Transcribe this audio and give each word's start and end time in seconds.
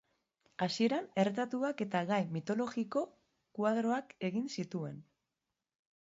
Hasieran 0.65 1.03
erretratuak 1.23 1.83
eta 1.85 1.99
gai 2.11 2.17
mitologiko 2.37 3.03
koadroak 3.59 4.15
egin 4.31 4.47
zituen. 4.55 4.97